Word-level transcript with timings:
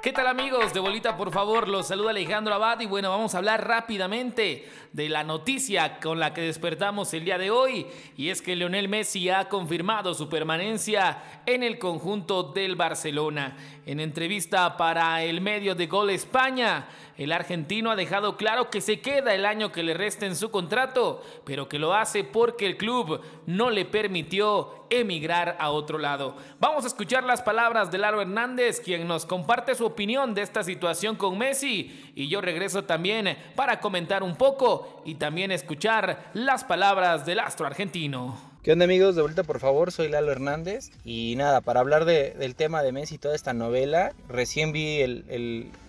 ¿Qué 0.00 0.12
tal 0.12 0.28
amigos 0.28 0.72
de 0.72 0.78
Bolita? 0.78 1.16
Por 1.16 1.32
favor, 1.32 1.66
los 1.66 1.88
saluda 1.88 2.10
Alejandro 2.10 2.54
Abad 2.54 2.78
y 2.78 2.86
bueno, 2.86 3.10
vamos 3.10 3.34
a 3.34 3.38
hablar 3.38 3.66
rápidamente 3.66 4.70
de 4.92 5.08
la 5.08 5.24
noticia 5.24 5.98
con 5.98 6.20
la 6.20 6.32
que 6.32 6.42
despertamos 6.42 7.12
el 7.14 7.24
día 7.24 7.36
de 7.36 7.50
hoy 7.50 7.84
y 8.16 8.28
es 8.28 8.40
que 8.40 8.54
Lionel 8.54 8.88
Messi 8.88 9.28
ha 9.28 9.48
confirmado 9.48 10.14
su 10.14 10.28
permanencia 10.28 11.42
en 11.46 11.64
el 11.64 11.80
conjunto 11.80 12.44
del 12.44 12.76
Barcelona. 12.76 13.56
En 13.86 13.98
entrevista 13.98 14.76
para 14.76 15.24
el 15.24 15.40
medio 15.40 15.74
de 15.74 15.88
Gol 15.88 16.10
España, 16.10 16.86
el 17.16 17.32
argentino 17.32 17.90
ha 17.90 17.96
dejado 17.96 18.36
claro 18.36 18.70
que 18.70 18.80
se 18.80 19.00
queda 19.00 19.34
el 19.34 19.44
año 19.44 19.72
que 19.72 19.82
le 19.82 19.94
resta 19.94 20.26
en 20.26 20.36
su 20.36 20.52
contrato, 20.52 21.20
pero 21.44 21.68
que 21.68 21.80
lo 21.80 21.92
hace 21.92 22.22
porque 22.22 22.66
el 22.66 22.76
club 22.76 23.20
no 23.46 23.70
le 23.70 23.84
permitió 23.84 24.86
emigrar 24.88 25.56
a 25.58 25.70
otro 25.70 25.98
lado. 25.98 26.36
Vamos 26.60 26.84
a 26.84 26.86
escuchar 26.86 27.24
las 27.24 27.42
palabras 27.42 27.90
de 27.90 27.98
Laro 27.98 28.22
Hernández, 28.22 28.80
quien 28.80 29.08
nos 29.08 29.26
comparte 29.26 29.74
su 29.74 29.84
opinión 29.88 30.34
de 30.34 30.42
esta 30.42 30.62
situación 30.62 31.16
con 31.16 31.36
Messi, 31.36 32.12
y 32.14 32.28
yo 32.28 32.40
regreso 32.40 32.84
también 32.84 33.36
para 33.54 33.80
comentar 33.80 34.22
un 34.22 34.36
poco 34.36 35.02
y 35.04 35.16
también 35.16 35.50
escuchar 35.50 36.30
las 36.34 36.64
palabras 36.64 37.26
del 37.26 37.40
astro 37.40 37.66
argentino. 37.66 38.48
¿Qué 38.62 38.72
onda 38.72 38.84
amigos? 38.84 39.16
De 39.16 39.22
vuelta 39.22 39.44
por 39.44 39.60
favor, 39.60 39.92
soy 39.92 40.08
Lalo 40.08 40.32
Hernández 40.32 40.90
y 41.04 41.34
nada, 41.36 41.60
para 41.60 41.80
hablar 41.80 42.04
del 42.04 42.54
tema 42.54 42.82
de 42.82 42.92
Messi 42.92 43.14
y 43.14 43.18
toda 43.18 43.34
esta 43.34 43.54
novela, 43.54 44.12
recién 44.28 44.72
vi 44.72 45.06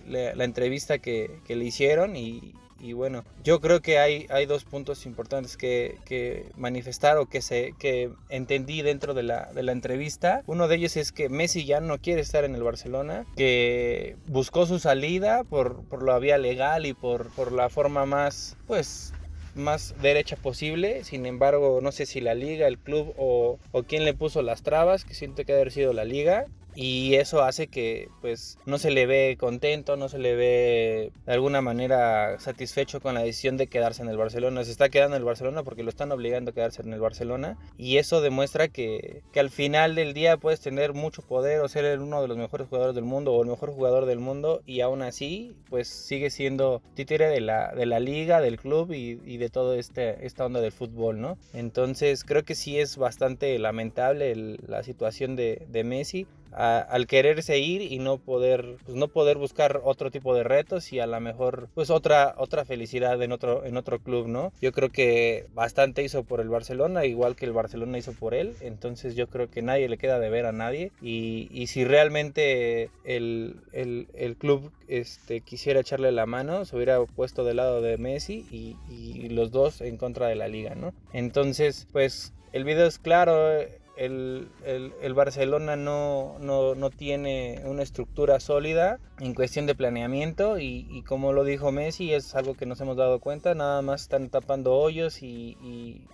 la, 0.08 0.44
entrevista 0.44 0.98
que, 0.98 1.40
le 1.48 1.64
hicieron 1.64 2.16
y, 2.16 2.54
bueno, 2.94 3.24
yo 3.44 3.60
creo 3.60 3.80
que 3.80 3.98
hay, 3.98 4.26
hay 4.30 4.46
dos 4.46 4.64
puntos 4.64 5.06
importantes 5.06 5.56
que, 5.56 6.48
manifestar 6.56 7.18
o 7.18 7.26
que, 7.26 7.42
se, 7.42 7.74
que 7.78 8.10
entendí 8.28 8.82
dentro 8.82 9.14
de 9.14 9.22
la, 9.22 9.52
de 9.52 9.62
la 9.62 9.72
entrevista. 9.72 10.42
Uno 10.46 10.68
de 10.68 10.76
ellos 10.76 10.96
es 10.96 11.12
que 11.12 11.28
Messi 11.28 11.64
ya 11.64 11.80
no 11.80 11.98
quiere 11.98 12.20
estar 12.20 12.44
en 12.44 12.54
el 12.54 12.62
Barcelona, 12.62 13.26
que 13.36 14.16
buscó 14.26 14.66
su 14.66 14.78
salida 14.78 15.44
por, 15.44 15.84
por 15.84 16.02
la 16.02 16.18
vía 16.18 16.38
legal 16.38 16.86
y 16.86 16.94
por, 16.94 17.28
por 17.30 17.52
la 17.52 17.68
forma 17.68 18.06
más, 18.06 18.56
pues, 18.66 19.12
más 19.54 19.94
derecha 20.00 20.36
posible. 20.36 21.04
Sin 21.04 21.26
embargo, 21.26 21.80
no 21.82 21.92
sé 21.92 22.06
si 22.06 22.20
la 22.20 22.34
liga, 22.34 22.66
el 22.66 22.78
club 22.78 23.14
o, 23.16 23.58
o 23.72 23.82
quién 23.82 24.04
le 24.04 24.14
puso 24.14 24.42
las 24.42 24.62
trabas, 24.62 25.04
que 25.04 25.14
siento 25.14 25.44
que 25.44 25.52
debe 25.52 25.62
haber 25.62 25.72
sido 25.72 25.92
la 25.92 26.04
liga 26.04 26.46
y 26.82 27.16
eso 27.16 27.42
hace 27.42 27.66
que 27.66 28.08
pues 28.22 28.58
no 28.64 28.78
se 28.78 28.90
le 28.90 29.04
ve 29.04 29.36
contento, 29.38 29.98
no 29.98 30.08
se 30.08 30.18
le 30.18 30.34
ve 30.34 31.12
de 31.26 31.32
alguna 31.34 31.60
manera 31.60 32.40
satisfecho 32.40 33.02
con 33.02 33.12
la 33.12 33.20
decisión 33.20 33.58
de 33.58 33.66
quedarse 33.66 34.00
en 34.00 34.08
el 34.08 34.16
Barcelona. 34.16 34.64
Se 34.64 34.70
está 34.70 34.88
quedando 34.88 35.14
en 35.14 35.20
el 35.20 35.26
Barcelona 35.26 35.62
porque 35.62 35.82
lo 35.82 35.90
están 35.90 36.10
obligando 36.10 36.52
a 36.52 36.54
quedarse 36.54 36.80
en 36.80 36.94
el 36.94 37.00
Barcelona 37.00 37.58
y 37.76 37.98
eso 37.98 38.22
demuestra 38.22 38.68
que, 38.68 39.22
que 39.30 39.40
al 39.40 39.50
final 39.50 39.94
del 39.94 40.14
día 40.14 40.38
puedes 40.38 40.62
tener 40.62 40.94
mucho 40.94 41.20
poder 41.20 41.60
o 41.60 41.68
ser 41.68 42.00
uno 42.00 42.22
de 42.22 42.28
los 42.28 42.38
mejores 42.38 42.66
jugadores 42.68 42.94
del 42.94 43.04
mundo 43.04 43.34
o 43.34 43.42
el 43.42 43.50
mejor 43.50 43.72
jugador 43.72 44.06
del 44.06 44.20
mundo 44.20 44.62
y 44.64 44.80
aún 44.80 45.02
así 45.02 45.54
pues 45.68 45.86
sigue 45.86 46.30
siendo 46.30 46.80
títere 46.94 47.26
de 47.26 47.42
la, 47.42 47.74
de 47.74 47.84
la 47.84 48.00
liga, 48.00 48.40
del 48.40 48.58
club 48.58 48.92
y, 48.92 49.36
de 49.36 49.50
todo 49.50 49.74
este, 49.74 50.24
esta 50.24 50.46
onda 50.46 50.62
del 50.62 50.72
fútbol, 50.72 51.20
¿no? 51.20 51.36
Entonces 51.52 52.24
creo 52.24 52.42
que 52.42 52.54
sí 52.54 52.78
es 52.78 52.96
bastante 52.96 53.58
lamentable 53.58 54.34
la 54.66 54.82
situación 54.82 55.36
de 55.36 55.82
Messi 55.84 56.26
al 56.52 57.06
quererse 57.06 57.58
ir 57.58 57.82
y 57.82 57.98
no 57.98 58.18
poder 58.18 58.76
pues 58.84 58.96
no 58.96 59.08
poder 59.08 59.38
buscar 59.38 59.80
otro 59.84 60.10
tipo 60.10 60.34
de 60.34 60.44
retos 60.44 60.92
y 60.92 61.00
a 61.00 61.06
lo 61.06 61.20
mejor 61.20 61.68
pues 61.74 61.90
otra 61.90 62.34
otra 62.38 62.64
felicidad 62.64 63.20
en 63.22 63.32
otro 63.32 63.64
en 63.64 63.76
otro 63.76 64.00
club 64.00 64.26
no 64.26 64.52
yo 64.60 64.72
creo 64.72 64.90
que 64.90 65.46
bastante 65.54 66.02
hizo 66.02 66.24
por 66.24 66.40
el 66.40 66.48
Barcelona 66.48 67.04
igual 67.04 67.36
que 67.36 67.46
el 67.46 67.52
Barcelona 67.52 67.98
hizo 67.98 68.12
por 68.12 68.34
él. 68.34 68.54
Entonces 68.60 69.14
yo 69.14 69.28
creo 69.28 69.50
que 69.50 69.62
nadie 69.62 69.88
le 69.88 69.98
queda 69.98 70.18
de 70.18 70.30
ver 70.30 70.46
a 70.46 70.52
nadie. 70.52 70.92
Y, 71.00 71.48
y 71.52 71.66
si 71.66 71.84
realmente 71.84 72.90
el, 73.04 73.56
el, 73.72 74.08
el, 74.14 74.36
club 74.36 74.72
este 74.88 75.40
quisiera 75.40 75.80
echarle 75.80 76.12
la 76.12 76.26
mano 76.26 76.64
se 76.64 76.76
hubiera 76.76 77.04
puesto 77.04 77.44
del 77.44 77.56
lado 77.56 77.80
de 77.82 77.98
Messi 77.98 78.46
y, 78.50 78.76
y 78.88 79.28
los 79.28 79.50
dos 79.50 79.80
en 79.80 79.96
contra 79.96 80.28
de 80.28 80.36
la 80.36 80.48
liga 80.48 80.74
no 80.74 80.92
entonces 81.12 81.86
pues 81.92 82.32
el 82.52 82.64
video 82.64 82.86
es 82.86 82.98
claro 82.98 83.60
el, 84.00 84.48
el, 84.64 85.14
Barcelona 85.14 85.76
no, 85.76 86.36
no, 86.40 86.74
no, 86.74 86.90
tiene 86.90 87.60
una 87.66 87.82
estructura 87.82 88.40
sólida 88.40 88.98
en 89.20 89.34
cuestión 89.34 89.66
de 89.66 89.74
planeamiento 89.74 90.58
y, 90.58 90.86
y, 90.90 91.02
como 91.02 91.32
lo 91.32 91.44
dijo 91.44 91.70
Messi 91.72 92.12
es 92.12 92.34
algo 92.34 92.54
que 92.54 92.66
nos 92.66 92.80
hemos 92.80 92.96
dado 92.96 93.20
cuenta, 93.20 93.54
nada 93.54 93.82
más 93.82 94.02
están 94.02 94.30
tapando 94.30 94.74
hoyos 94.74 95.22
y, 95.22 95.56
y, 95.62 96.06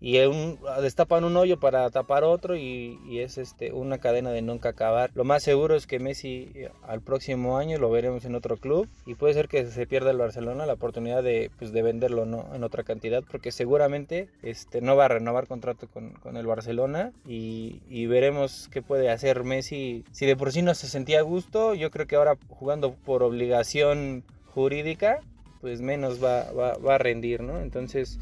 y, 0.00 0.18
un, 0.26 0.58
destapan 0.82 1.24
un 1.24 1.36
hoyo 1.36 1.58
para 1.58 1.88
tapar 1.90 2.24
otro 2.24 2.56
y, 2.56 2.98
es 3.18 3.38
este, 3.38 3.72
una 3.72 3.98
cadena 3.98 4.30
de 4.30 4.42
nunca 4.42 4.70
acabar. 4.70 5.10
Lo 5.14 5.24
más 5.24 5.42
seguro 5.42 5.76
es 5.76 5.86
que 5.86 5.98
Messi 5.98 6.50
eh, 6.54 6.70
al 6.86 7.00
próximo 7.00 7.56
año 7.56 7.78
lo 7.78 7.90
veremos 7.90 8.24
en 8.24 8.34
otro 8.34 8.56
club 8.56 8.88
y 9.06 9.14
puede 9.14 9.34
ser 9.34 9.48
que 9.48 9.64
se 9.66 9.86
pierda 9.86 10.10
el 10.10 10.18
Barcelona 10.18 10.66
la 10.66 10.74
oportunidad 10.74 11.22
de, 11.22 11.50
pues, 11.58 11.72
de 11.72 11.82
venderlo 11.82 12.26
¿no? 12.26 12.46
en 12.54 12.64
otra 12.64 12.82
cantidad 12.82 13.22
porque 13.30 13.52
seguramente 13.52 14.28
este, 14.42 14.80
no 14.80 14.96
va 14.96 15.06
a 15.06 15.08
renovar 15.08 15.46
contrato 15.46 15.86
con, 15.88 16.10
con 16.14 16.36
el 16.36 16.46
Barcelona 16.46 17.12
y, 17.26 17.80
y, 17.88 18.06
veremos 18.06 18.68
qué 18.70 18.82
puede 18.82 19.10
hacer 19.10 19.44
Messi. 19.44 20.04
Si 20.10 20.26
de 20.26 20.36
por 20.36 20.52
sí 20.52 20.62
no 20.62 20.74
se 20.74 20.88
sentía 20.88 21.20
a 21.20 21.22
gusto, 21.22 21.74
yo 21.74 21.90
creo 21.90 22.06
que 22.06 22.16
ahora 22.16 22.23
jugando 22.48 22.94
por 22.94 23.22
obligación 23.22 24.24
jurídica, 24.46 25.20
pues 25.60 25.80
menos 25.80 26.22
va, 26.22 26.52
va, 26.52 26.76
va 26.78 26.96
a 26.96 26.98
rendir, 26.98 27.42
¿no? 27.42 27.60
Entonces 27.60 28.18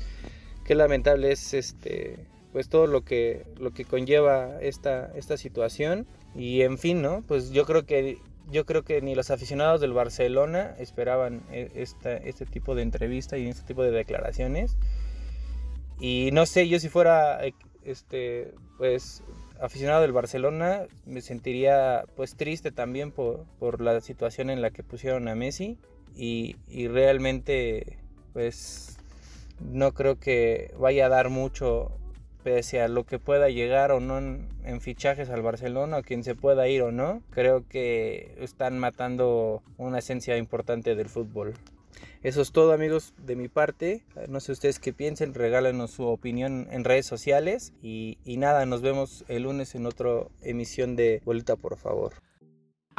qué 0.64 0.74
lamentable 0.74 1.32
es 1.32 1.54
este 1.54 2.18
pues 2.52 2.68
todo 2.68 2.86
lo 2.86 3.02
que 3.02 3.44
lo 3.58 3.72
que 3.72 3.84
conlleva 3.84 4.60
esta 4.60 5.12
esta 5.16 5.36
situación. 5.36 6.06
Y 6.34 6.62
en 6.62 6.78
fin 6.78 7.02
no 7.02 7.22
pues 7.26 7.50
yo 7.50 7.66
creo 7.66 7.84
que 7.84 8.18
yo 8.50 8.66
creo 8.66 8.82
que 8.82 9.00
ni 9.00 9.14
los 9.14 9.30
aficionados 9.30 9.80
del 9.80 9.92
Barcelona 9.92 10.74
esperaban 10.78 11.42
e, 11.50 11.70
esta, 11.74 12.16
este 12.16 12.46
tipo 12.46 12.74
de 12.74 12.82
entrevista 12.82 13.38
y 13.38 13.48
este 13.48 13.62
tipo 13.64 13.82
de 13.82 13.90
declaraciones. 13.90 14.76
Y 16.00 16.30
no 16.32 16.46
sé 16.46 16.68
yo 16.68 16.80
si 16.80 16.88
fuera 16.88 17.44
eh, 17.44 17.54
este 17.84 18.54
pues 18.78 19.22
aficionado 19.62 20.02
del 20.02 20.12
Barcelona 20.12 20.82
me 21.06 21.20
sentiría 21.20 22.04
pues 22.16 22.34
triste 22.34 22.72
también 22.72 23.12
por, 23.12 23.44
por 23.58 23.80
la 23.80 24.00
situación 24.00 24.50
en 24.50 24.60
la 24.60 24.70
que 24.70 24.82
pusieron 24.82 25.28
a 25.28 25.34
Messi 25.34 25.78
y, 26.16 26.56
y 26.68 26.88
realmente 26.88 27.98
pues 28.32 28.98
no 29.60 29.92
creo 29.92 30.18
que 30.18 30.74
vaya 30.78 31.06
a 31.06 31.08
dar 31.08 31.30
mucho 31.30 31.92
pese 32.42 32.80
a 32.80 32.88
lo 32.88 33.04
que 33.04 33.18
pueda 33.18 33.48
llegar 33.48 33.92
o 33.92 34.00
no 34.00 34.18
en, 34.18 34.80
fichajes 34.80 35.30
al 35.30 35.42
Barcelona 35.42 35.98
o 35.98 36.02
quien 36.02 36.24
se 36.24 36.34
pueda 36.34 36.68
ir 36.68 36.82
o 36.82 36.90
no, 36.90 37.22
creo 37.30 37.66
que 37.68 38.34
están 38.40 38.78
matando 38.78 39.62
una 39.78 40.00
esencia 40.00 40.36
importante 40.36 40.94
del 40.94 41.08
fútbol. 41.08 41.54
Eso 42.22 42.40
es 42.40 42.52
todo 42.52 42.72
amigos 42.72 43.14
de 43.18 43.36
mi 43.36 43.48
parte. 43.48 44.04
No 44.28 44.40
sé 44.40 44.52
ustedes 44.52 44.78
qué 44.78 44.92
piensen, 44.92 45.34
regálenos 45.34 45.90
su 45.90 46.04
opinión 46.04 46.68
en 46.70 46.84
redes 46.84 47.06
sociales 47.06 47.72
y, 47.82 48.18
y 48.24 48.36
nada, 48.36 48.64
nos 48.66 48.82
vemos 48.82 49.24
el 49.28 49.44
lunes 49.44 49.74
en 49.74 49.86
otra 49.86 50.26
emisión 50.42 50.96
de 50.96 51.20
Bolita 51.24 51.56
por 51.56 51.76
favor. 51.76 52.14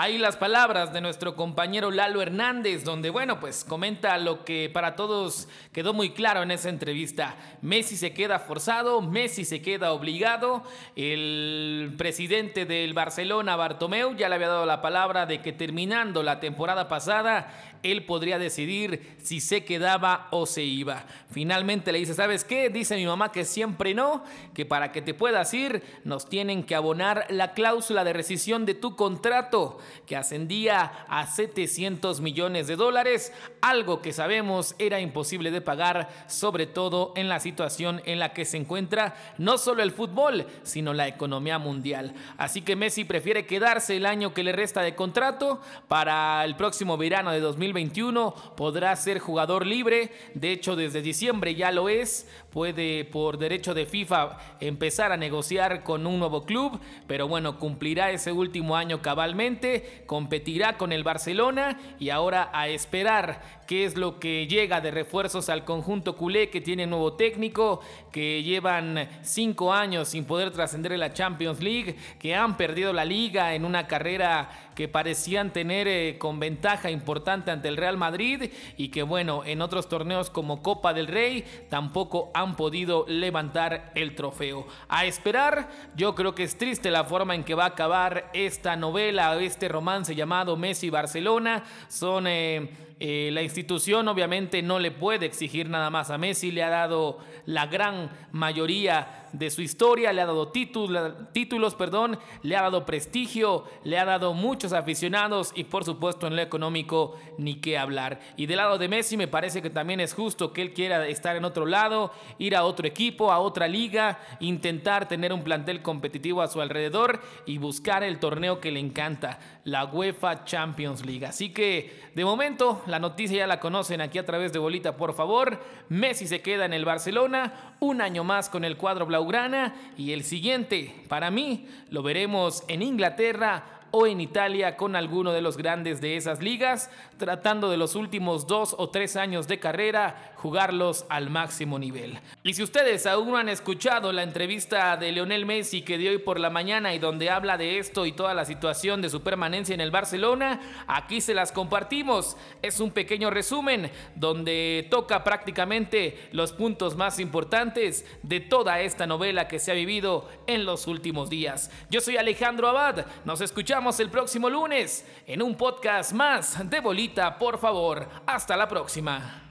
Ahí 0.03 0.17
las 0.17 0.35
palabras 0.35 0.91
de 0.91 0.99
nuestro 0.99 1.33
compañero 1.33 1.89
Lalo 1.89 2.21
Hernández, 2.21 2.83
donde, 2.83 3.09
bueno, 3.09 3.39
pues 3.39 3.63
comenta 3.63 4.17
lo 4.17 4.43
que 4.43 4.69
para 4.69 4.97
todos 4.97 5.47
quedó 5.71 5.93
muy 5.93 6.09
claro 6.09 6.43
en 6.43 6.51
esa 6.51 6.67
entrevista. 6.67 7.37
Messi 7.61 7.95
se 7.95 8.11
queda 8.11 8.39
forzado, 8.39 9.01
Messi 9.01 9.45
se 9.45 9.61
queda 9.61 9.93
obligado. 9.93 10.61
El 10.97 11.93
presidente 11.97 12.65
del 12.65 12.93
Barcelona, 12.93 13.55
Bartomeu, 13.55 14.13
ya 14.13 14.27
le 14.27 14.35
había 14.35 14.49
dado 14.49 14.65
la 14.65 14.81
palabra 14.81 15.25
de 15.25 15.39
que 15.39 15.53
terminando 15.53 16.21
la 16.21 16.41
temporada 16.41 16.89
pasada, 16.89 17.53
él 17.83 18.05
podría 18.05 18.39
decidir 18.39 19.15
si 19.21 19.39
se 19.41 19.63
quedaba 19.65 20.27
o 20.31 20.45
se 20.45 20.63
iba. 20.63 21.05
Finalmente 21.29 21.91
le 21.91 21.99
dice, 21.99 22.13
¿sabes 22.13 22.43
qué? 22.43 22.69
Dice 22.69 22.95
mi 22.95 23.05
mamá 23.05 23.31
que 23.31 23.45
siempre 23.45 23.93
no, 23.93 24.23
que 24.53 24.65
para 24.65 24.91
que 24.91 25.01
te 25.01 25.13
puedas 25.13 25.53
ir 25.53 25.83
nos 26.03 26.27
tienen 26.27 26.63
que 26.63 26.75
abonar 26.75 27.25
la 27.29 27.53
cláusula 27.53 28.03
de 28.03 28.13
rescisión 28.13 28.65
de 28.65 28.73
tu 28.73 28.95
contrato, 28.95 29.79
que 30.05 30.15
ascendía 30.15 31.05
a 31.07 31.25
700 31.27 32.21
millones 32.21 32.67
de 32.67 32.75
dólares, 32.75 33.33
algo 33.61 34.01
que 34.01 34.13
sabemos 34.13 34.75
era 34.79 34.99
imposible 34.99 35.51
de 35.51 35.61
pagar, 35.61 36.09
sobre 36.27 36.67
todo 36.67 37.13
en 37.15 37.29
la 37.29 37.39
situación 37.39 38.01
en 38.05 38.19
la 38.19 38.33
que 38.33 38.45
se 38.45 38.57
encuentra 38.57 39.15
no 39.37 39.57
solo 39.57 39.83
el 39.83 39.91
fútbol, 39.91 40.45
sino 40.63 40.93
la 40.93 41.07
economía 41.07 41.57
mundial. 41.57 42.13
Así 42.37 42.61
que 42.61 42.75
Messi 42.75 43.03
prefiere 43.03 43.45
quedarse 43.45 43.97
el 43.97 44.05
año 44.05 44.33
que 44.33 44.43
le 44.43 44.51
resta 44.51 44.81
de 44.81 44.95
contrato 44.95 45.59
para 45.87 46.45
el 46.45 46.55
próximo 46.55 46.97
verano 46.97 47.31
de 47.31 47.39
2020 47.39 47.63
2021 47.63 48.33
podrá 48.55 48.95
ser 48.95 49.19
jugador 49.19 49.65
libre. 49.65 50.11
De 50.33 50.51
hecho, 50.51 50.75
desde 50.75 51.01
diciembre 51.01 51.55
ya 51.55 51.71
lo 51.71 51.89
es. 51.89 52.27
Puede 52.51 53.05
por 53.05 53.37
derecho 53.37 53.73
de 53.73 53.85
FIFA 53.85 54.37
empezar 54.59 55.11
a 55.11 55.17
negociar 55.17 55.83
con 55.83 56.05
un 56.05 56.19
nuevo 56.19 56.43
club, 56.43 56.79
pero 57.07 57.27
bueno, 57.27 57.57
cumplirá 57.57 58.11
ese 58.11 58.31
último 58.31 58.75
año 58.75 59.01
cabalmente 59.01 59.72
competirá 60.05 60.77
con 60.77 60.91
el 60.91 61.03
Barcelona 61.03 61.79
y 61.99 62.09
ahora 62.09 62.49
a 62.53 62.67
esperar 62.67 63.63
qué 63.67 63.85
es 63.85 63.97
lo 63.97 64.19
que 64.19 64.47
llega 64.47 64.81
de 64.81 64.91
refuerzos 64.91 65.49
al 65.49 65.65
conjunto 65.65 66.15
culé 66.15 66.49
que 66.49 66.61
tiene 66.61 66.87
nuevo 66.87 67.13
técnico, 67.13 67.79
que 68.11 68.43
llevan 68.43 69.09
cinco 69.21 69.73
años 69.73 70.09
sin 70.09 70.25
poder 70.25 70.51
trascender 70.51 70.91
en 70.91 70.99
la 70.99 71.13
Champions 71.13 71.61
League, 71.61 71.95
que 72.19 72.35
han 72.35 72.57
perdido 72.57 72.93
la 72.93 73.05
liga 73.05 73.55
en 73.55 73.65
una 73.65 73.87
carrera 73.87 74.49
que 74.75 74.87
parecían 74.87 75.53
tener 75.53 75.87
eh, 75.87 76.17
con 76.17 76.39
ventaja 76.39 76.89
importante 76.89 77.51
ante 77.51 77.67
el 77.67 77.77
Real 77.77 77.97
Madrid 77.97 78.51
y 78.77 78.89
que 78.89 79.03
bueno, 79.03 79.43
en 79.45 79.61
otros 79.61 79.87
torneos 79.87 80.29
como 80.29 80.61
Copa 80.61 80.93
del 80.93 81.07
Rey 81.07 81.45
tampoco 81.69 82.31
han 82.33 82.55
podido 82.55 83.05
levantar 83.07 83.91
el 83.95 84.15
trofeo. 84.15 84.67
A 84.89 85.05
esperar, 85.05 85.69
yo 85.95 86.15
creo 86.15 86.35
que 86.35 86.43
es 86.43 86.57
triste 86.57 86.91
la 86.91 87.03
forma 87.03 87.35
en 87.35 87.43
que 87.43 87.55
va 87.55 87.65
a 87.65 87.67
acabar 87.67 88.29
esta 88.33 88.75
novela, 88.75 89.39
este 89.41 89.62
romance 89.67 90.15
llamado 90.15 90.55
Messi 90.57 90.89
Barcelona. 90.89 91.63
Son 91.87 92.27
eh, 92.27 92.69
eh, 92.99 93.31
la 93.33 93.41
institución 93.41 94.07
obviamente 94.07 94.61
no 94.61 94.79
le 94.79 94.91
puede 94.91 95.25
exigir 95.25 95.69
nada 95.69 95.89
más 95.89 96.09
a 96.09 96.17
Messi, 96.17 96.51
le 96.51 96.63
ha 96.63 96.69
dado 96.69 97.17
la 97.45 97.65
gran 97.65 98.09
mayoría 98.31 99.27
de 99.33 99.49
su 99.49 99.61
historia, 99.61 100.13
le 100.13 100.21
ha 100.21 100.27
dado 100.27 100.49
títulos, 100.49 101.75
perdón, 101.75 102.19
le 102.43 102.55
ha 102.55 102.61
dado 102.61 102.85
prestigio, 102.85 103.65
le 103.83 103.97
ha 103.97 104.05
dado 104.05 104.33
muchos 104.33 104.73
aficionados 104.73 105.51
y 105.55 105.65
por 105.65 105.83
supuesto 105.83 106.27
en 106.27 106.35
lo 106.35 106.41
económico 106.41 107.17
ni 107.37 107.55
qué 107.55 107.77
hablar. 107.77 108.19
Y 108.37 108.45
del 108.45 108.57
lado 108.57 108.77
de 108.77 108.87
Messi 108.87 109.17
me 109.17 109.27
parece 109.27 109.61
que 109.61 109.71
también 109.71 109.99
es 109.99 110.13
justo 110.13 110.53
que 110.53 110.61
él 110.61 110.73
quiera 110.73 111.05
estar 111.07 111.35
en 111.35 111.45
otro 111.45 111.65
lado, 111.65 112.11
ir 112.37 112.55
a 112.55 112.63
otro 112.63 112.87
equipo, 112.87 113.31
a 113.31 113.39
otra 113.39 113.67
liga, 113.67 114.19
intentar 114.39 115.07
tener 115.07 115.33
un 115.33 115.43
plantel 115.43 115.81
competitivo 115.81 116.41
a 116.41 116.47
su 116.47 116.61
alrededor 116.61 117.21
y 117.47 117.57
buscar 117.57 118.03
el 118.03 118.19
torneo 118.19 118.61
que 118.61 118.71
le 118.71 118.79
encanta, 118.79 119.39
la 119.65 119.85
UEFA 119.85 120.43
Champions 120.43 121.05
League. 121.05 121.25
Así 121.25 121.49
que 121.49 122.01
de 122.15 122.25
momento 122.25 122.81
la 122.87 122.99
noticia 122.99 123.37
ya 123.37 123.47
la 123.47 123.59
conocen 123.59 124.01
aquí 124.01 124.17
a 124.17 124.25
través 124.25 124.53
de 124.53 124.59
Bolita, 124.59 124.97
por 124.97 125.13
favor. 125.13 125.59
Messi 125.89 126.27
se 126.27 126.41
queda 126.41 126.65
en 126.65 126.73
el 126.73 126.85
Barcelona, 126.85 127.75
un 127.79 128.01
año 128.01 128.23
más 128.23 128.49
con 128.49 128.65
el 128.65 128.77
cuadro 128.77 129.05
blaugrana 129.05 129.75
y 129.97 130.11
el 130.11 130.23
siguiente, 130.23 131.03
para 131.07 131.31
mí, 131.31 131.67
lo 131.89 132.03
veremos 132.03 132.63
en 132.67 132.81
Inglaterra 132.81 133.63
o 133.95 134.07
en 134.07 134.21
Italia 134.21 134.75
con 134.75 134.95
alguno 134.95 135.33
de 135.33 135.41
los 135.41 135.55
grandes 135.55 136.01
de 136.01 136.17
esas 136.17 136.41
ligas, 136.41 136.89
tratando 137.17 137.69
de 137.69 137.77
los 137.77 137.95
últimos 137.95 138.47
dos 138.47 138.75
o 138.77 138.89
tres 138.89 139.15
años 139.15 139.47
de 139.47 139.59
carrera 139.59 140.33
jugarlos 140.35 141.05
al 141.09 141.29
máximo 141.29 141.77
nivel. 141.77 142.17
Y 142.45 142.55
si 142.55 142.61
ustedes 142.61 143.05
aún 143.05 143.31
no 143.31 143.37
han 143.37 143.47
escuchado 143.47 144.11
la 144.11 144.21
entrevista 144.21 144.97
de 144.97 145.13
Leonel 145.13 145.45
Messi 145.45 145.81
que 145.81 145.97
dio 145.97 146.11
hoy 146.11 146.17
por 146.17 146.41
la 146.41 146.49
mañana 146.49 146.93
y 146.93 146.99
donde 146.99 147.29
habla 147.29 147.55
de 147.57 147.79
esto 147.79 148.05
y 148.05 148.11
toda 148.11 148.33
la 148.33 148.43
situación 148.43 149.01
de 149.01 149.09
su 149.09 149.23
permanencia 149.23 149.73
en 149.73 149.79
el 149.79 149.91
Barcelona, 149.91 150.59
aquí 150.85 151.21
se 151.21 151.33
las 151.33 151.53
compartimos. 151.53 152.35
Es 152.61 152.81
un 152.81 152.91
pequeño 152.91 153.29
resumen 153.29 153.89
donde 154.15 154.85
toca 154.91 155.23
prácticamente 155.23 156.27
los 156.33 156.51
puntos 156.51 156.97
más 156.97 157.17
importantes 157.17 158.05
de 158.23 158.41
toda 158.41 158.81
esta 158.81 159.07
novela 159.07 159.47
que 159.47 159.59
se 159.59 159.71
ha 159.71 159.75
vivido 159.75 160.29
en 160.45 160.65
los 160.65 160.85
últimos 160.87 161.29
días. 161.29 161.71
Yo 161.89 162.01
soy 162.01 162.17
Alejandro 162.17 162.67
Abad, 162.67 163.05
nos 163.23 163.39
escuchamos 163.39 164.01
el 164.01 164.09
próximo 164.09 164.49
lunes 164.49 165.07
en 165.27 165.41
un 165.41 165.55
podcast 165.55 166.11
más 166.11 166.69
de 166.69 166.81
Bolita, 166.81 167.37
por 167.37 167.57
favor. 167.57 168.05
Hasta 168.25 168.57
la 168.57 168.67
próxima. 168.67 169.42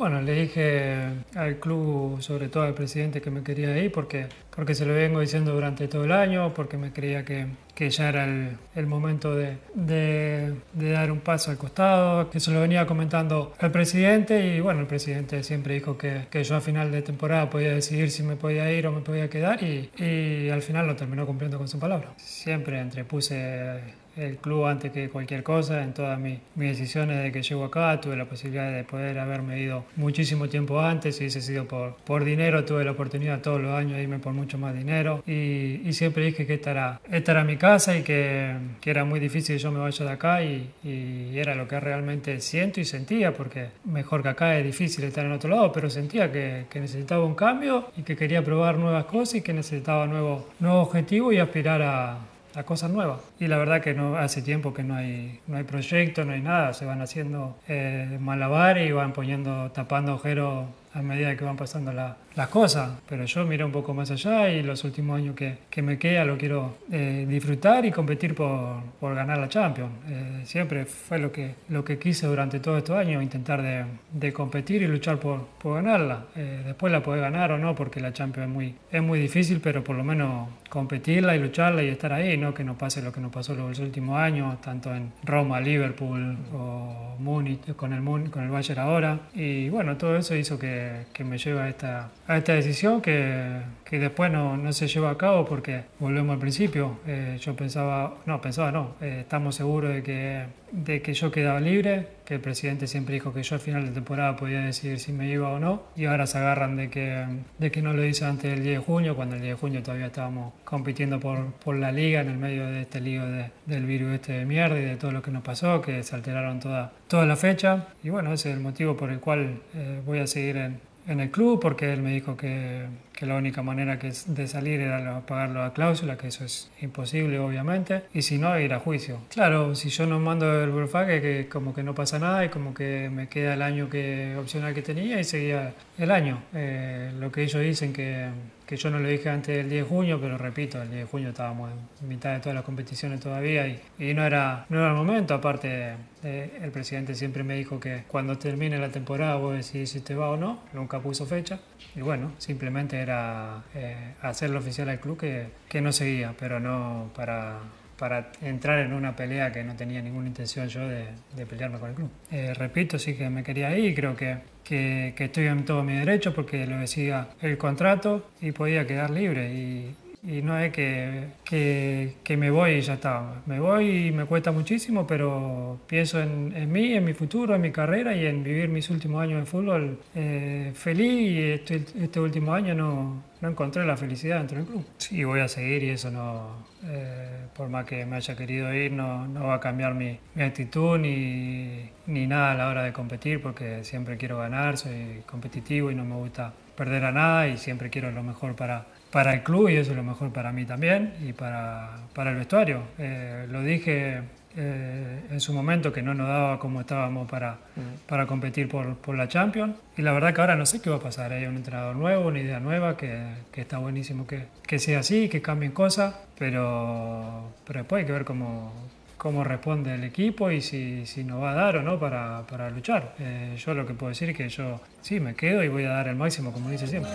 Bueno, 0.00 0.22
le 0.22 0.32
dije 0.32 0.94
al 1.34 1.56
club, 1.56 2.22
sobre 2.22 2.48
todo 2.48 2.62
al 2.62 2.72
presidente, 2.72 3.20
que 3.20 3.30
me 3.30 3.42
quería 3.42 3.76
ir 3.76 3.92
porque, 3.92 4.28
porque 4.48 4.74
se 4.74 4.86
lo 4.86 4.94
vengo 4.94 5.20
diciendo 5.20 5.52
durante 5.52 5.88
todo 5.88 6.06
el 6.06 6.12
año, 6.12 6.54
porque 6.54 6.78
me 6.78 6.90
creía 6.90 7.22
que, 7.22 7.48
que 7.74 7.90
ya 7.90 8.08
era 8.08 8.24
el, 8.24 8.86
momento 8.86 9.34
de, 9.34 9.58
de, 9.74 10.54
de, 10.72 10.90
dar 10.90 11.12
un 11.12 11.20
paso 11.20 11.50
al 11.50 11.58
costado, 11.58 12.30
que 12.30 12.40
se 12.40 12.50
lo 12.50 12.62
venía 12.62 12.86
comentando 12.86 13.52
al 13.58 13.70
presidente 13.72 14.56
y 14.56 14.60
bueno, 14.60 14.80
el 14.80 14.86
presidente 14.86 15.42
siempre 15.42 15.74
dijo 15.74 15.98
que, 15.98 16.28
que 16.30 16.44
yo 16.44 16.56
a 16.56 16.62
final 16.62 16.90
de 16.90 17.02
temporada 17.02 17.50
podía 17.50 17.74
decidir 17.74 18.10
si 18.10 18.22
me 18.22 18.36
podía 18.36 18.72
ir 18.72 18.86
o 18.86 18.92
me 18.92 19.02
podía 19.02 19.28
quedar 19.28 19.62
y, 19.62 19.90
y 19.98 20.48
al 20.48 20.62
final 20.62 20.86
lo 20.86 20.96
terminó 20.96 21.26
cumpliendo 21.26 21.58
con 21.58 21.68
su 21.68 21.78
palabra. 21.78 22.14
Siempre 22.16 22.80
entrepuse 22.80 23.80
el 24.16 24.36
club 24.36 24.66
antes 24.66 24.92
que 24.92 25.08
cualquier 25.08 25.42
cosa. 25.42 25.82
En 25.82 25.94
todas 25.94 26.18
mis, 26.18 26.38
decisiones 26.54 27.22
de 27.22 27.32
que 27.32 27.42
llego 27.42 27.64
acá 27.64 28.00
tuve 28.00 28.16
la 28.16 28.26
posibilidad 28.26 28.72
de 28.72 28.84
poder 28.84 29.18
haberme 29.18 29.60
ido 29.60 29.84
muchísimo 29.96 30.48
tiempo 30.48 30.80
antes. 30.80 31.16
Si 31.16 31.24
hubiese 31.24 31.40
sido 31.40 31.66
por, 31.66 31.96
por 31.96 32.24
dinero, 32.24 32.64
tuve 32.64 32.84
la 32.84 32.92
oportunidad 32.92 33.40
todos 33.40 33.60
los 33.60 33.72
años 33.72 33.96
de 33.96 34.02
irme 34.02 34.18
por 34.18 34.32
mucho 34.32 34.58
más 34.58 34.74
dinero. 34.74 35.22
Y, 35.26 35.82
y 35.84 35.92
siempre 35.92 36.24
dije 36.24 36.46
que 36.46 36.54
esta 36.54 36.70
era, 36.70 37.00
esta 37.10 37.32
era 37.32 37.44
mi 37.44 37.56
casa 37.56 37.96
y 37.96 38.02
que, 38.02 38.54
que, 38.80 38.90
era 38.90 39.04
muy 39.04 39.20
difícil 39.20 39.56
que 39.56 39.62
yo 39.62 39.72
me 39.72 39.80
vaya 39.80 40.04
de 40.04 40.12
acá. 40.12 40.42
Y, 40.42 40.70
y, 40.84 41.38
era 41.38 41.54
lo 41.54 41.66
que 41.66 41.80
realmente 41.80 42.40
siento 42.40 42.80
y 42.80 42.84
sentía, 42.84 43.32
porque 43.32 43.68
mejor 43.84 44.22
que 44.22 44.28
acá 44.28 44.58
es 44.58 44.64
difícil 44.64 45.04
estar 45.04 45.24
en 45.24 45.32
otro 45.32 45.48
lado, 45.50 45.72
pero 45.72 45.88
sentía 45.88 46.30
que, 46.30 46.66
que 46.68 46.80
necesitaba 46.80 47.24
un 47.24 47.34
cambio 47.34 47.90
y 47.96 48.02
que 48.02 48.16
quería 48.16 48.44
probar 48.44 48.76
nuevas 48.76 49.04
cosas 49.06 49.36
y 49.36 49.42
que 49.42 49.52
necesitaba 49.52 50.06
nuevos 50.06 50.44
nuevo 50.58 50.80
objetivos 50.82 51.34
y 51.34 51.38
aspirar 51.38 51.82
a 51.82 52.18
a 52.54 52.62
cosas 52.64 52.90
nuevas. 52.90 53.20
Y 53.38 53.46
la 53.46 53.58
verdad 53.58 53.80
que 53.80 53.94
no 53.94 54.16
hace 54.16 54.42
tiempo 54.42 54.74
que 54.74 54.82
no 54.82 54.94
hay, 54.94 55.40
no 55.46 55.56
hay 55.56 55.64
proyecto, 55.64 56.24
no 56.24 56.32
hay 56.32 56.40
nada, 56.40 56.74
se 56.74 56.84
van 56.84 57.00
haciendo 57.00 57.56
eh, 57.68 58.18
malabares 58.20 58.88
y 58.88 58.92
van 58.92 59.12
poniendo, 59.12 59.70
tapando 59.72 60.12
agujeros 60.12 60.66
a 60.92 61.02
medida 61.02 61.36
que 61.36 61.44
van 61.44 61.56
pasando 61.56 61.92
la, 61.92 62.16
las 62.34 62.48
cosas, 62.48 62.90
pero 63.08 63.24
yo 63.24 63.44
miro 63.44 63.66
un 63.66 63.72
poco 63.72 63.94
más 63.94 64.10
allá 64.10 64.48
y 64.50 64.62
los 64.62 64.82
últimos 64.84 65.18
años 65.18 65.34
que, 65.34 65.58
que 65.70 65.82
me 65.82 65.98
queda 65.98 66.24
lo 66.24 66.36
quiero 66.36 66.78
eh, 66.90 67.26
disfrutar 67.28 67.84
y 67.84 67.90
competir 67.90 68.34
por, 68.34 68.82
por 68.98 69.14
ganar 69.14 69.38
la 69.38 69.48
Champions. 69.48 69.92
Eh, 70.08 70.40
siempre 70.44 70.84
fue 70.84 71.18
lo 71.18 71.30
que, 71.30 71.54
lo 71.68 71.84
que 71.84 71.98
quise 71.98 72.26
durante 72.26 72.60
todos 72.60 72.78
estos 72.78 72.96
años, 72.96 73.22
intentar 73.22 73.62
de, 73.62 73.84
de 74.12 74.32
competir 74.32 74.82
y 74.82 74.86
luchar 74.86 75.18
por, 75.18 75.46
por 75.60 75.76
ganarla. 75.76 76.26
Eh, 76.36 76.62
después 76.66 76.92
la 76.92 77.02
puede 77.02 77.20
ganar 77.20 77.52
o 77.52 77.58
no, 77.58 77.74
porque 77.74 78.00
la 78.00 78.12
Champions 78.12 78.48
es 78.48 78.54
muy, 78.54 78.74
es 78.90 79.02
muy 79.02 79.20
difícil, 79.20 79.60
pero 79.60 79.84
por 79.84 79.96
lo 79.96 80.04
menos 80.04 80.48
competirla 80.68 81.34
y 81.34 81.40
lucharla 81.40 81.82
y 81.82 81.88
estar 81.88 82.12
ahí, 82.12 82.36
no 82.36 82.54
que 82.54 82.64
no 82.64 82.78
pase 82.78 83.02
lo 83.02 83.12
que 83.12 83.20
nos 83.20 83.32
pasó 83.32 83.54
los 83.54 83.78
últimos 83.80 84.18
años, 84.18 84.60
tanto 84.60 84.94
en 84.94 85.12
Roma, 85.24 85.60
Liverpool 85.60 86.36
o 86.54 87.16
Múnich, 87.18 87.74
con 87.74 87.92
el, 87.92 88.30
con 88.30 88.44
el 88.44 88.50
Bayern 88.50 88.80
ahora. 88.80 89.18
Y 89.34 89.68
bueno, 89.68 89.96
todo 89.96 90.16
eso 90.16 90.34
hizo 90.34 90.58
que, 90.58 90.79
que 91.12 91.24
me 91.24 91.38
lleve 91.38 91.60
a 91.60 91.68
esta 91.68 92.10
a 92.26 92.36
esta 92.36 92.52
decisión 92.52 93.00
que, 93.00 93.60
que 93.84 93.98
después 93.98 94.30
no, 94.30 94.56
no, 94.56 94.72
se 94.72 94.86
lleva 94.86 95.10
a 95.10 95.18
cabo 95.18 95.44
porque 95.44 95.82
volvemos 95.98 96.34
al 96.34 96.38
principio. 96.38 97.00
Eh, 97.06 97.38
yo 97.40 97.56
pensaba, 97.56 98.14
no, 98.26 98.40
pensaba 98.40 98.70
no, 98.70 98.94
eh, 99.00 99.18
estamos 99.22 99.56
seguros 99.56 99.92
de 99.92 100.02
que, 100.02 100.44
de 100.70 101.02
que 101.02 101.12
yo 101.12 101.32
quedaba 101.32 101.58
libre, 101.60 102.06
que 102.30 102.36
el 102.36 102.40
presidente 102.40 102.86
siempre 102.86 103.14
dijo 103.14 103.34
que 103.34 103.42
yo 103.42 103.56
al 103.56 103.60
final 103.60 103.84
de 103.84 103.90
temporada 103.90 104.36
podía 104.36 104.60
decidir 104.60 105.00
si 105.00 105.12
me 105.12 105.28
iba 105.28 105.48
o 105.48 105.58
no, 105.58 105.82
y 105.96 106.04
ahora 106.04 106.28
se 106.28 106.38
agarran 106.38 106.76
de 106.76 106.88
que, 106.88 107.26
de 107.58 107.72
que 107.72 107.82
no 107.82 107.92
lo 107.92 108.04
hice 108.04 108.24
antes 108.24 108.52
del 108.52 108.62
10 108.62 108.78
de 108.78 108.84
junio, 108.84 109.16
cuando 109.16 109.34
el 109.34 109.42
10 109.42 109.54
de 109.54 109.60
junio 109.60 109.82
todavía 109.82 110.06
estábamos 110.06 110.52
compitiendo 110.64 111.18
por, 111.18 111.54
por 111.54 111.74
la 111.74 111.90
liga 111.90 112.20
en 112.20 112.28
el 112.28 112.38
medio 112.38 112.68
de 112.68 112.82
este 112.82 113.00
lío 113.00 113.26
de, 113.26 113.50
del 113.66 113.84
virus 113.84 114.12
este 114.12 114.34
de 114.34 114.44
mierda 114.44 114.78
y 114.78 114.84
de 114.84 114.94
todo 114.94 115.10
lo 115.10 115.22
que 115.22 115.32
nos 115.32 115.42
pasó, 115.42 115.82
que 115.82 116.04
se 116.04 116.14
alteraron 116.14 116.60
toda, 116.60 116.92
toda 117.08 117.26
la 117.26 117.34
fecha. 117.34 117.88
Y 118.04 118.10
bueno, 118.10 118.32
ese 118.32 118.50
es 118.50 118.56
el 118.56 118.62
motivo 118.62 118.96
por 118.96 119.10
el 119.10 119.18
cual 119.18 119.62
eh, 119.74 120.00
voy 120.06 120.20
a 120.20 120.28
seguir 120.28 120.56
en, 120.56 120.78
en 121.10 121.20
el 121.20 121.30
club 121.30 121.60
porque 121.60 121.92
él 121.92 122.02
me 122.02 122.12
dijo 122.12 122.36
que, 122.36 122.86
que 123.12 123.26
la 123.26 123.36
única 123.36 123.62
manera 123.62 123.98
que 123.98 124.12
de 124.26 124.46
salir 124.48 124.80
era 124.80 125.20
pagar 125.26 125.50
la 125.50 125.72
cláusula, 125.72 126.16
que 126.16 126.28
eso 126.28 126.44
es 126.44 126.70
imposible 126.80 127.38
obviamente, 127.38 128.04
y 128.14 128.22
si 128.22 128.38
no, 128.38 128.58
ir 128.58 128.72
a 128.72 128.78
juicio. 128.78 129.18
Claro, 129.28 129.74
si 129.74 129.90
yo 129.90 130.06
no 130.06 130.20
mando 130.20 130.62
el 130.62 130.70
burofax, 130.70 131.20
que 131.20 131.48
como 131.50 131.74
que 131.74 131.82
no 131.82 131.94
pasa 131.94 132.18
nada 132.18 132.44
y 132.44 132.48
como 132.48 132.72
que 132.72 133.10
me 133.10 133.28
queda 133.28 133.54
el 133.54 133.62
año 133.62 133.90
que, 133.90 134.36
opcional 134.38 134.72
que 134.72 134.82
tenía 134.82 135.20
y 135.20 135.24
seguía 135.24 135.74
el 135.98 136.10
año. 136.10 136.42
Eh, 136.54 137.12
lo 137.18 137.30
que 137.30 137.42
ellos 137.42 137.60
dicen 137.62 137.92
que, 137.92 138.28
que 138.70 138.76
yo 138.76 138.88
no 138.88 139.00
lo 139.00 139.08
dije 139.08 139.28
antes 139.28 139.56
del 139.56 139.68
10 139.68 139.82
de 139.82 139.88
junio, 139.88 140.20
pero 140.20 140.38
repito, 140.38 140.80
el 140.80 140.88
10 140.90 141.00
de 141.00 141.06
junio 141.10 141.28
estábamos 141.30 141.72
en 142.00 142.08
mitad 142.08 142.34
de 142.34 142.38
todas 142.38 142.54
las 142.54 142.62
competiciones 142.62 143.18
todavía 143.18 143.66
y, 143.66 143.80
y 143.98 144.14
no, 144.14 144.24
era, 144.24 144.64
no 144.68 144.78
era 144.78 144.90
el 144.90 144.94
momento, 144.94 145.34
aparte 145.34 145.96
eh, 146.22 146.60
el 146.62 146.70
presidente 146.70 147.16
siempre 147.16 147.42
me 147.42 147.56
dijo 147.56 147.80
que 147.80 148.04
cuando 148.06 148.38
termine 148.38 148.78
la 148.78 148.90
temporada 148.90 149.34
vos 149.34 149.56
decidís 149.56 149.90
si 149.90 150.00
te 150.02 150.14
va 150.14 150.30
o 150.30 150.36
no, 150.36 150.60
nunca 150.72 151.00
puso 151.00 151.26
fecha. 151.26 151.58
Y 151.96 152.00
bueno, 152.00 152.30
simplemente 152.38 152.96
era 153.00 153.64
eh, 153.74 154.14
hacerlo 154.22 154.60
oficial 154.60 154.88
al 154.88 155.00
club 155.00 155.18
que, 155.18 155.48
que 155.68 155.80
no 155.80 155.90
seguía, 155.92 156.36
pero 156.38 156.60
no 156.60 157.10
para 157.16 157.58
para 158.00 158.32
entrar 158.40 158.78
en 158.78 158.94
una 158.94 159.14
pelea 159.14 159.52
que 159.52 159.62
no 159.62 159.76
tenía 159.76 160.00
ninguna 160.00 160.26
intención 160.26 160.66
yo 160.68 160.88
de, 160.88 161.04
de 161.36 161.44
pelearme 161.44 161.78
con 161.78 161.90
el 161.90 161.94
club. 161.94 162.10
Eh, 162.32 162.54
repito, 162.54 162.98
sí 162.98 163.14
que 163.14 163.28
me 163.28 163.44
quería 163.44 163.76
ir 163.76 163.90
y 163.90 163.94
creo 163.94 164.16
que, 164.16 164.38
que, 164.64 165.12
que, 165.14 165.24
estoy 165.24 165.48
en 165.48 165.66
todo 165.66 165.84
mi 165.84 165.92
derecho 165.92 166.32
porque 166.32 166.66
lo 166.66 166.78
decía 166.78 167.28
el 167.42 167.58
contrato 167.58 168.30
y 168.40 168.52
podía 168.52 168.86
quedar 168.86 169.10
libre. 169.10 169.52
Y, 169.52 169.94
y 170.22 170.42
no 170.42 170.58
es 170.58 170.70
que, 170.72 171.28
que, 171.44 172.16
que, 172.22 172.36
me 172.36 172.50
voy 172.50 172.72
y 172.72 172.80
ya 172.82 172.94
está. 172.94 173.42
Me 173.46 173.58
voy 173.58 174.08
y 174.08 174.12
me 174.12 174.26
cuesta 174.26 174.52
muchísimo, 174.52 175.06
pero 175.06 175.80
pienso 175.86 176.20
en, 176.20 176.52
en, 176.54 176.70
mí, 176.70 176.92
en 176.92 177.04
mi 177.04 177.14
futuro, 177.14 177.54
en 177.54 177.62
mi 177.62 177.72
carrera 177.72 178.14
y 178.14 178.26
en 178.26 178.44
vivir 178.44 178.68
mis 178.68 178.90
últimos 178.90 179.22
años 179.22 179.40
de 179.40 179.46
fútbol 179.46 179.98
eh, 180.14 180.72
feliz 180.74 181.30
y 181.30 181.42
este, 181.52 181.84
este 181.98 182.20
último 182.20 182.52
año 182.52 182.74
no, 182.74 183.22
no 183.40 183.48
encontré 183.48 183.86
la 183.86 183.96
felicidad 183.96 184.38
dentro 184.38 184.58
del 184.58 184.66
club. 184.66 184.84
Sí, 184.98 185.24
voy 185.24 185.40
a 185.40 185.48
seguir 185.48 185.82
y 185.84 185.90
eso 185.90 186.10
no... 186.10 186.68
Eh, 186.86 187.40
por 187.54 187.68
más 187.68 187.84
que 187.84 188.06
me 188.06 188.16
haya 188.16 188.36
querido 188.36 188.72
ir, 188.72 188.92
no, 188.92 189.26
no 189.26 189.48
va 189.48 189.56
a 189.56 189.60
cambiar 189.60 189.94
mi, 189.94 190.18
mi 190.34 190.42
actitud 190.42 190.98
ni, 190.98 191.90
ni 192.06 192.26
nada 192.26 192.52
a 192.52 192.54
la 192.54 192.68
hora 192.68 192.82
de 192.82 192.92
competir, 192.92 193.42
porque 193.42 193.84
siempre 193.84 194.16
quiero 194.16 194.38
ganar, 194.38 194.78
soy 194.78 195.22
competitivo 195.26 195.90
y 195.90 195.94
no 195.94 196.04
me 196.04 196.14
gusta 196.14 196.54
perder 196.80 197.04
a 197.04 197.12
nada 197.12 197.46
y 197.46 197.58
siempre 197.58 197.90
quiero 197.90 198.10
lo 198.10 198.22
mejor 198.22 198.56
para, 198.56 198.86
para 199.10 199.34
el 199.34 199.42
club 199.42 199.68
y 199.68 199.76
eso 199.76 199.90
es 199.90 199.96
lo 199.98 200.02
mejor 200.02 200.32
para 200.32 200.50
mí 200.50 200.64
también 200.64 201.12
y 201.22 201.34
para, 201.34 201.90
para 202.14 202.30
el 202.30 202.38
vestuario. 202.38 202.84
Eh, 202.96 203.46
lo 203.50 203.60
dije 203.60 204.22
eh, 204.56 205.20
en 205.30 205.40
su 205.42 205.52
momento 205.52 205.92
que 205.92 206.00
no 206.00 206.14
nos 206.14 206.26
daba 206.26 206.58
como 206.58 206.80
estábamos 206.80 207.28
para, 207.28 207.58
para 208.06 208.26
competir 208.26 208.66
por, 208.66 208.96
por, 208.96 209.14
la 209.14 209.28
Champions. 209.28 209.76
Y 209.98 210.00
la 210.00 210.12
verdad 210.12 210.32
que 210.32 210.40
ahora 210.40 210.56
no 210.56 210.64
sé 210.64 210.80
qué 210.80 210.88
va 210.88 210.96
a 210.96 211.00
pasar. 211.00 211.34
Hay 211.34 211.44
un 211.44 211.56
entrenador 211.56 211.96
nuevo, 211.96 212.28
una 212.28 212.40
idea 212.40 212.60
nueva, 212.60 212.96
que, 212.96 213.26
que 213.52 213.60
está 213.60 213.76
buenísimo 213.76 214.26
que, 214.26 214.46
que, 214.66 214.78
sea 214.78 215.00
así, 215.00 215.28
que 215.28 215.42
cambien 215.42 215.72
cosas, 215.72 216.14
pero, 216.38 217.52
pero 217.66 217.80
después 217.80 218.00
hay 218.00 218.06
que 218.06 218.12
ver 218.12 218.24
cómo, 218.24 218.72
cómo 219.20 219.44
responde 219.44 219.94
el 219.94 220.04
equipo 220.04 220.50
y 220.50 220.62
si, 220.62 221.04
si 221.04 221.24
nos 221.24 221.42
va 221.42 221.52
a 221.52 221.54
dar 221.54 221.76
o 221.76 221.82
no 221.82 221.98
para, 222.00 222.42
para 222.46 222.70
luchar. 222.70 223.16
Eh, 223.18 223.54
yo 223.58 223.74
lo 223.74 223.86
que 223.86 223.92
puedo 223.92 224.08
decir 224.08 224.30
es 224.30 224.36
que 224.36 224.48
yo 224.48 224.80
sí 225.02 225.20
me 225.20 225.34
quedo 225.34 225.62
y 225.62 225.68
voy 225.68 225.84
a 225.84 225.90
dar 225.90 226.08
el 226.08 226.16
máximo 226.16 226.52
como 226.52 226.70
dice 226.70 226.86
siempre. 226.86 227.12